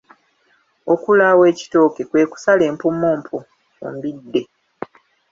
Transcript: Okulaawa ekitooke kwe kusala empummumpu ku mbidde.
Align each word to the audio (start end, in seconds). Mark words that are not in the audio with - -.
Okulaawa 0.93 1.43
ekitooke 1.51 2.01
kwe 2.09 2.23
kusala 2.31 2.63
empummumpu 2.71 3.37
ku 3.79 3.85
mbidde. 3.93 4.41